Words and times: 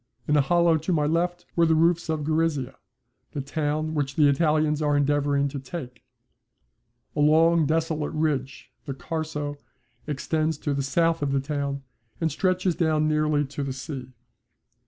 In 0.27 0.35
a 0.35 0.41
hollow 0.41 0.77
to 0.77 0.91
my 0.91 1.05
left 1.05 1.45
were 1.55 1.67
the 1.67 1.75
roofs 1.75 2.09
of 2.09 2.23
Gorizia, 2.23 2.73
the 3.33 3.41
town 3.43 3.93
which 3.93 4.15
the 4.15 4.27
Italians 4.27 4.81
are 4.81 4.97
endeavouring 4.97 5.47
to 5.49 5.59
take. 5.59 6.03
A 7.15 7.19
long 7.19 7.67
desolate 7.67 8.13
ridge, 8.13 8.71
the 8.85 8.95
Carso, 8.95 9.57
extends 10.07 10.57
to 10.57 10.73
the 10.73 10.81
south 10.81 11.21
of 11.21 11.31
the 11.33 11.39
town, 11.39 11.83
and 12.19 12.31
stretches 12.31 12.73
down 12.73 13.07
nearly 13.07 13.45
to 13.45 13.61
the 13.61 13.73
sea. 13.73 14.11